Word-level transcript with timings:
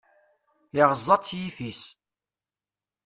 Iɣeẓẓa-t 0.81 1.35
yiffis. 1.37 1.81